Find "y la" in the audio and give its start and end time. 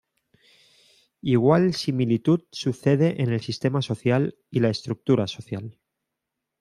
4.49-4.69